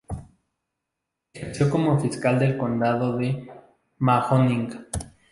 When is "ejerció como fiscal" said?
1.31-2.39